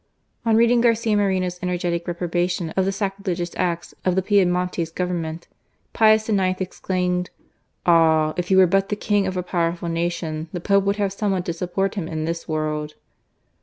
On 0.47 0.55
reading 0.55 0.81
Garcia 0.81 1.15
Moreno's 1.15 1.59
energetic 1.61 2.07
reproba 2.07 2.49
tion 2.49 2.71
of 2.71 2.85
the 2.85 2.91
sacrilegious 2.91 3.51
acts 3.55 3.93
of 4.03 4.15
the 4.15 4.23
Piedftiontese 4.23 4.89
Government, 4.95 5.47
Pius 5.93 6.27
IX. 6.27 6.59
exclaimed, 6.59 7.29
"Ah! 7.85 8.33
if 8.35 8.47
he 8.47 8.55
were 8.55 8.65
but 8.65 8.89
the 8.89 8.95
King 8.95 9.27
of 9.27 9.37
a 9.37 9.43
powerful 9.43 9.89
nation, 9.89 10.49
the 10.53 10.59
Pope 10.59 10.85
would 10.85 10.95
have 10.95 11.13
some 11.13 11.31
one 11.33 11.43
to 11.43 11.53
support 11.53 11.93
him 11.93 12.07
in 12.07 12.25
this 12.25 12.47
world 12.47 12.95